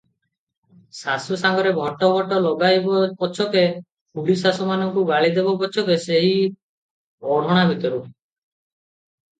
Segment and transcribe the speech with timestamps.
[0.99, 3.63] ଶାଶୁ ସାଙ୍ଗରେ ଭଟ ଭଟ ଲଗାଇବ ପଛକେ,
[4.17, 6.35] ଖୁଡ଼ୀଶାଶୁମାନଙ୍କୁ ଗାଳିଦେବ ପଛକେ ସେହି
[7.37, 8.03] ଓଢ଼ଣା ଭିତରୁ।